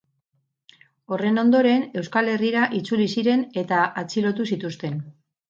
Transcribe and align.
Horren 1.17 1.37
ondoren, 1.41 1.83
Euskal 2.01 2.31
Herrira 2.31 2.65
itzuli 2.79 3.07
ziren 3.15 3.45
eta 3.65 3.85
atxilotu 4.05 4.49
zituzten. 4.53 4.99